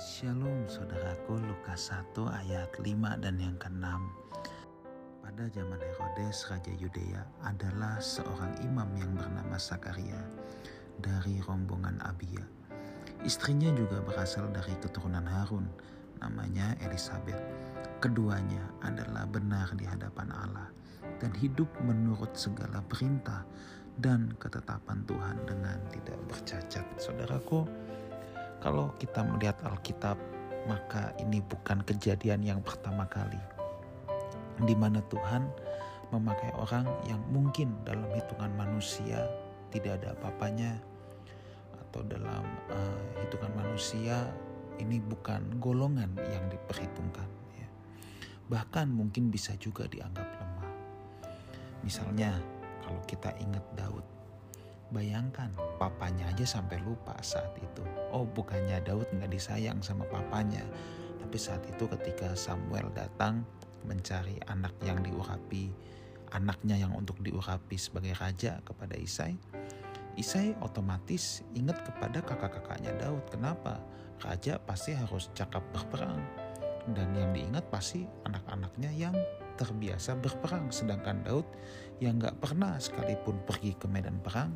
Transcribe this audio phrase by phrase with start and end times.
[0.00, 3.84] Shalom saudaraku Lukas 1 ayat 5 dan yang ke-6
[5.20, 10.16] Pada zaman Herodes Raja Yudea adalah seorang imam yang bernama Sakaria
[11.04, 12.40] dari rombongan Abia.
[13.28, 15.68] Istrinya juga berasal dari keturunan Harun
[16.24, 17.36] namanya Elizabeth.
[18.00, 20.72] Keduanya adalah benar di hadapan Allah
[21.20, 23.44] dan hidup menurut segala perintah
[24.00, 26.88] dan ketetapan Tuhan dengan tidak bercacat.
[26.96, 27.68] Saudaraku,
[28.60, 30.20] kalau kita melihat Alkitab,
[30.68, 33.40] maka ini bukan kejadian yang pertama kali
[34.60, 35.48] di mana Tuhan
[36.12, 39.24] memakai orang yang mungkin dalam hitungan manusia
[39.72, 40.76] tidak ada apa-apanya
[41.88, 44.28] atau dalam uh, hitungan manusia
[44.76, 47.68] ini bukan golongan yang diperhitungkan ya.
[48.50, 50.72] Bahkan mungkin bisa juga dianggap lemah.
[51.86, 52.36] Misalnya
[52.84, 54.04] kalau kita ingat Daud
[54.90, 57.86] Bayangkan papanya aja sampai lupa saat itu.
[58.10, 60.66] Oh bukannya Daud nggak disayang sama papanya.
[61.22, 63.46] Tapi saat itu ketika Samuel datang
[63.86, 65.70] mencari anak yang diurapi,
[66.34, 69.38] anaknya yang untuk diurapi sebagai raja kepada Isai,
[70.18, 73.22] Isai otomatis ingat kepada kakak-kakaknya Daud.
[73.30, 73.78] Kenapa?
[74.20, 76.18] Raja pasti harus cakap berperang.
[76.90, 79.14] Dan yang diingat pasti anak-anaknya yang
[79.54, 80.68] terbiasa berperang.
[80.74, 81.46] Sedangkan Daud
[82.02, 84.50] yang gak pernah sekalipun pergi ke medan perang,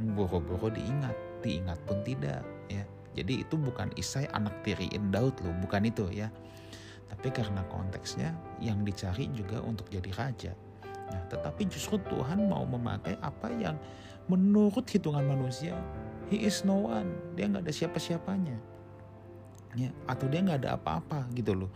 [0.00, 2.40] boro-boro diingat, diingat pun tidak
[2.72, 2.84] ya.
[3.10, 6.30] Jadi itu bukan Isai anak tiriin Daud loh, bukan itu ya.
[7.10, 10.52] Tapi karena konteksnya yang dicari juga untuk jadi raja.
[11.10, 13.74] Nah, tetapi justru Tuhan mau memakai apa yang
[14.30, 15.74] menurut hitungan manusia,
[16.30, 18.56] he is no one, dia nggak ada siapa-siapanya.
[19.74, 21.70] Ya, atau dia nggak ada apa-apa gitu loh.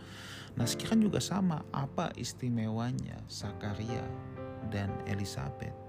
[0.55, 4.03] Nah sekarang juga sama, apa istimewanya Sakaria
[4.71, 5.84] dan Elizabeth?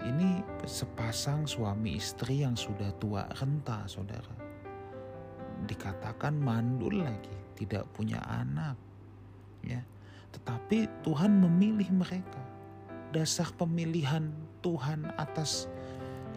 [0.00, 4.32] Ini sepasang suami istri yang sudah tua renta, saudara.
[5.68, 8.80] Dikatakan mandul lagi, tidak punya anak.
[9.60, 9.84] Ya,
[10.32, 12.40] tetapi Tuhan memilih mereka.
[13.12, 14.32] Dasar pemilihan
[14.64, 15.68] Tuhan atas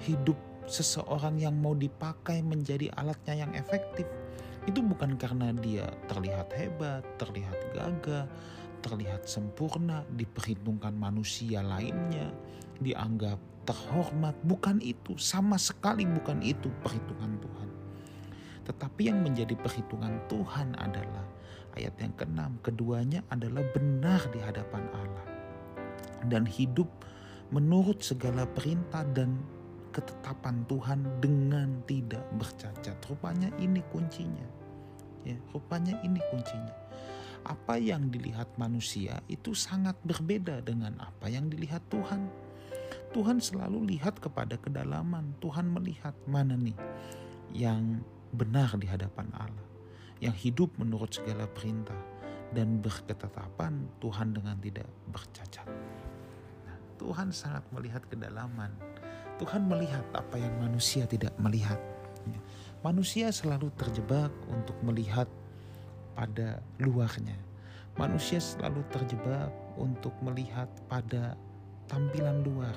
[0.03, 0.35] hidup
[0.68, 4.07] seseorang yang mau dipakai menjadi alatnya yang efektif
[4.63, 8.28] itu bukan karena dia terlihat hebat, terlihat gagah,
[8.79, 12.31] terlihat sempurna, diperhitungkan manusia lainnya,
[12.79, 14.35] dianggap terhormat.
[14.44, 17.69] Bukan itu, sama sekali bukan itu perhitungan Tuhan.
[18.63, 21.28] Tetapi yang menjadi perhitungan Tuhan adalah
[21.75, 25.25] ayat yang keenam, keduanya adalah benar di hadapan Allah
[26.31, 26.88] dan hidup
[27.52, 29.35] menurut segala perintah dan
[29.91, 32.97] ketetapan Tuhan dengan tidak bercacat.
[33.12, 34.47] Rupanya ini kuncinya.
[35.28, 36.84] Ya, rupanya ini kuncinya
[37.44, 42.31] apa yang dilihat manusia itu sangat berbeda dengan apa yang dilihat Tuhan.
[43.13, 45.38] Tuhan selalu lihat kepada kedalaman.
[45.38, 46.74] Tuhan melihat mana nih
[47.53, 48.01] yang
[48.34, 49.68] benar di hadapan Allah,
[50.18, 51.96] yang hidup menurut segala perintah
[52.57, 55.69] dan berketetapan Tuhan dengan tidak bercacat.
[56.66, 58.73] Nah, Tuhan sangat melihat kedalaman.
[59.38, 61.78] Tuhan melihat apa yang manusia tidak melihat.
[62.25, 62.41] Ya,
[62.81, 65.29] manusia selalu terjebak untuk melihat
[66.18, 67.38] pada luarnya.
[67.94, 71.38] Manusia selalu terjebak untuk melihat pada
[71.85, 72.73] tampilan luar,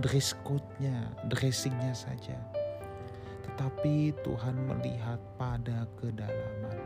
[0.00, 2.36] dress code-nya, dressingnya saja.
[3.48, 6.76] Tetapi Tuhan melihat pada kedalaman.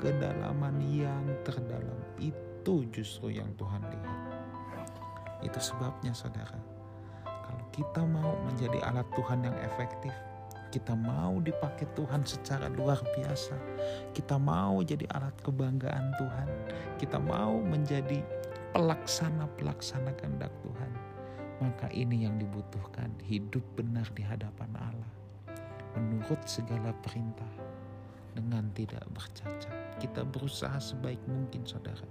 [0.00, 4.18] Kedalaman yang terdalam itu justru yang Tuhan lihat.
[5.44, 6.58] Itu sebabnya saudara,
[7.24, 10.12] kalau kita mau menjadi alat Tuhan yang efektif,
[10.70, 13.58] kita mau dipakai Tuhan secara luar biasa.
[14.14, 16.48] Kita mau jadi alat kebanggaan Tuhan.
[16.98, 18.22] Kita mau menjadi
[18.70, 20.90] pelaksana-pelaksana kehendak Tuhan.
[21.60, 25.12] Maka ini yang dibutuhkan, hidup benar di hadapan Allah.
[25.92, 27.48] Menurut segala perintah
[28.34, 30.00] dengan tidak bercacat.
[30.00, 32.06] Kita berusaha sebaik mungkin saudara.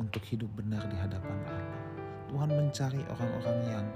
[0.00, 1.82] Untuk hidup benar di hadapan Allah.
[2.32, 3.86] Tuhan mencari orang-orang yang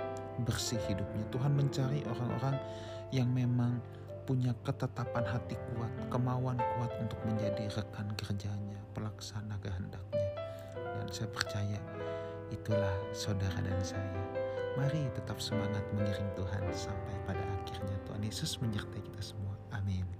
[0.44, 1.24] bersih hidupnya.
[1.32, 2.56] Tuhan mencari orang-orang
[3.14, 3.80] yang memang
[4.28, 10.28] punya ketetapan hati kuat, kemauan kuat untuk menjadi rekan kerjanya, pelaksana kehendaknya.
[10.76, 11.78] Dan saya percaya
[12.50, 14.16] itulah saudara dan saya.
[14.76, 19.56] Mari tetap semangat mengiring Tuhan sampai pada akhirnya Tuhan Yesus menyertai kita semua.
[19.72, 20.15] Amin.